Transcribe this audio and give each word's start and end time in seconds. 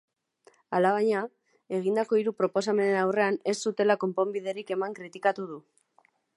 Alabaina, 0.77 1.19
egindako 1.79 2.19
hiru 2.21 2.33
proposamenen 2.39 2.99
aurrean 3.03 3.39
ez 3.53 3.57
zutela 3.67 3.99
konponbiderik 4.07 4.75
eman 4.77 4.99
kritikatu 5.01 5.51
du. 5.55 5.63